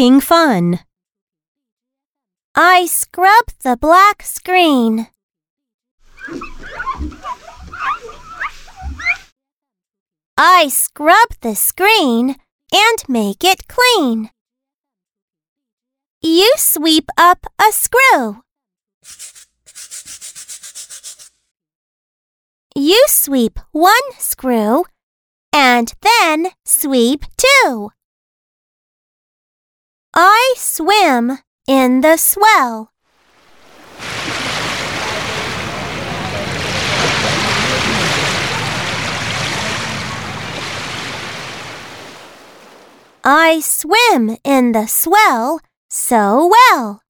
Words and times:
Fun. 0.00 0.80
I 2.54 2.86
scrub 2.86 3.44
the 3.62 3.76
black 3.76 4.22
screen. 4.22 5.08
I 10.38 10.68
scrub 10.68 11.28
the 11.42 11.54
screen 11.54 12.36
and 12.72 12.98
make 13.08 13.44
it 13.44 13.68
clean. 13.68 14.30
You 16.22 16.50
sweep 16.56 17.10
up 17.18 17.44
a 17.60 17.70
screw. 17.70 18.42
You 22.74 23.04
sweep 23.06 23.58
one 23.72 24.08
screw 24.18 24.86
and 25.52 25.92
then 26.00 26.52
sweep 26.64 27.26
two. 27.36 27.90
I 30.12 30.54
swim 30.56 31.38
in 31.68 32.00
the 32.00 32.16
swell. 32.16 32.90
I 43.22 43.60
swim 43.60 44.36
in 44.42 44.72
the 44.72 44.86
swell 44.86 45.60
so 45.88 46.50
well. 46.50 47.02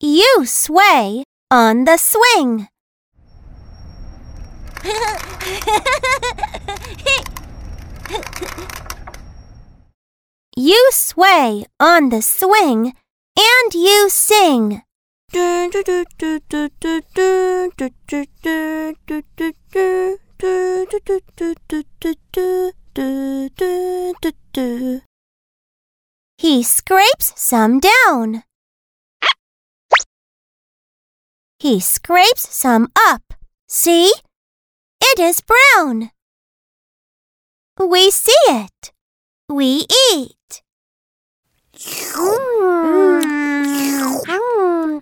You 0.00 0.46
sway 0.46 1.24
on 1.50 1.84
the 1.84 1.98
swing. 1.98 2.68
you 10.56 10.88
sway 11.14 11.64
on 11.78 12.08
the 12.08 12.20
swing 12.20 12.92
and 13.38 13.74
you 13.74 14.08
sing. 14.10 14.82
He 26.36 26.62
scrapes 26.62 27.32
some 27.36 27.80
down. 27.80 28.42
He 31.60 31.80
scrapes 31.80 32.54
some 32.54 32.88
up. 32.96 33.22
See? 33.68 34.12
It 35.00 35.18
is 35.20 35.40
brown. 35.40 36.10
We 37.78 38.10
see 38.10 38.32
it. 38.48 38.92
We 39.48 39.86
eat. 40.12 40.63
Hmm. 44.26 44.98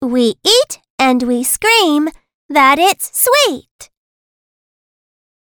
We 0.00 0.34
eat 0.44 0.78
and 0.98 1.22
we 1.22 1.44
scream 1.44 2.08
that 2.48 2.78
it's 2.78 3.10
sweet. 3.12 3.90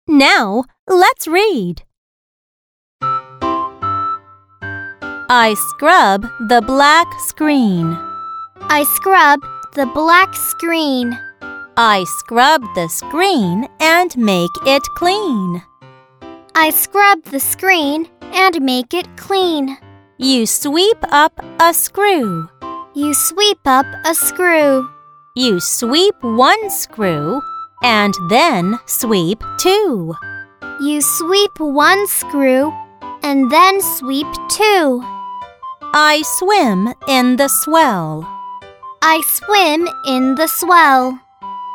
Now, 0.07 0.65
let's 0.87 1.27
read. 1.27 1.83
I 5.31 5.55
scrub 5.71 6.23
the 6.49 6.61
black 6.61 7.07
screen. 7.21 7.97
I 8.69 8.85
scrub 8.95 9.41
the 9.75 9.87
black 9.87 10.35
screen. 10.35 11.19
I 11.77 12.05
scrub 12.05 12.63
the 12.75 12.89
screen 12.89 13.67
and 13.81 14.17
make 14.17 14.51
it 14.67 14.83
clean. 14.97 15.63
I 16.55 16.71
scrub 16.71 17.25
the 17.25 17.41
screen 17.41 18.09
and 18.21 18.61
make 18.61 18.95
it 18.95 19.09
clean. 19.17 19.79
You 20.19 20.47
sweep 20.47 20.99
up 21.11 21.33
a 21.59 21.75
screw. 21.75 22.49
You 22.95 23.15
sweep 23.15 23.59
up 23.67 23.87
a 24.05 24.15
screw. 24.15 24.89
You 25.35 25.59
sweep 25.59 26.15
one 26.21 26.71
screw 26.71 27.43
and 27.83 28.15
then 28.29 28.79
sweep 28.87 29.43
two. 29.59 30.15
You 30.81 31.01
sweep 31.01 31.59
one 31.59 32.07
screw 32.07 32.73
and 33.25 33.51
then 33.51 33.81
sweep 33.81 34.29
two. 34.51 35.03
I 35.93 36.23
swim 36.39 36.95
in 37.09 37.35
the 37.35 37.49
swell. 37.49 38.25
I 39.03 39.21
swim 39.27 39.89
in 40.07 40.37
the 40.37 40.47
swell. 40.47 41.19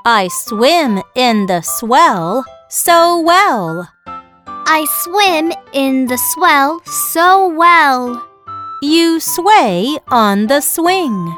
I 0.06 0.30
swim 0.30 1.04
in 1.16 1.48
the 1.48 1.62
swell 1.62 2.46
so 2.70 3.20
well. 3.20 3.90
I 4.08 4.86
swim 5.02 5.52
in 5.74 6.06
the 6.08 6.18
swell 6.18 6.80
so 6.86 7.50
well. 7.50 8.29
You 8.82 9.20
sway 9.20 9.98
on 10.08 10.48
the 10.48 10.62
swing. 10.62 11.36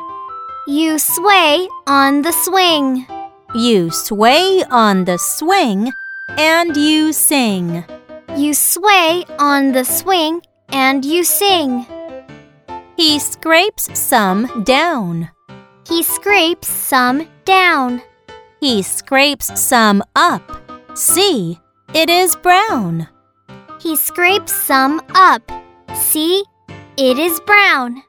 You 0.68 1.00
sway 1.00 1.68
on 1.88 2.22
the 2.22 2.32
swing. 2.32 3.08
You 3.56 3.90
sway 3.90 4.64
on 4.70 5.06
the 5.06 5.18
swing 5.18 5.92
and 6.38 6.78
you 6.78 7.12
sing. 7.12 7.84
You 8.38 8.54
sway 8.54 9.26
on 9.40 9.72
the 9.72 9.84
swing 9.84 10.44
and 10.70 11.04
you 11.04 11.24
sing. 11.24 11.88
He 12.96 13.18
scrapes 13.18 13.90
some 13.98 14.64
down. 14.64 15.32
He 15.88 16.04
scrapes 16.04 16.68
some 16.68 17.28
down. 17.44 18.04
He 18.60 18.84
scrapes 18.84 19.60
some 19.60 20.04
up. 20.16 20.44
See, 20.94 21.60
it 21.96 22.08
is 22.08 22.36
brown. 22.36 23.08
He 23.82 23.96
scrapes 23.96 24.54
some 24.54 25.02
up. 25.16 25.42
See, 25.96 26.44
it 26.98 27.18
is 27.18 27.40
brown. 27.42 28.04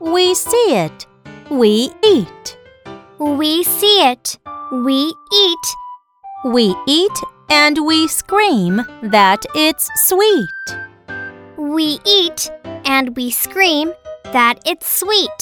We 0.00 0.34
see 0.34 0.76
it. 0.76 1.06
We 1.50 1.90
eat. 2.04 2.58
We 3.18 3.62
see 3.64 4.02
it. 4.08 4.38
We 4.72 5.14
eat. 5.34 5.66
We 6.44 6.74
eat 6.86 7.18
and 7.48 7.86
we 7.86 8.06
scream 8.06 8.82
that 9.02 9.44
it's 9.54 9.88
sweet. 10.06 10.48
We 11.56 11.98
eat 12.04 12.50
and 12.84 13.16
we 13.16 13.30
scream 13.30 13.92
that 14.24 14.60
it's 14.66 14.86
sweet. 14.86 15.40